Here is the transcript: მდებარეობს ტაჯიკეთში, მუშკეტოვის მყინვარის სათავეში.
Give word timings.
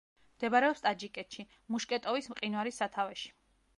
მდებარეობს 0.37 0.81
ტაჯიკეთში, 0.85 1.45
მუშკეტოვის 1.75 2.31
მყინვარის 2.33 2.81
სათავეში. 2.83 3.35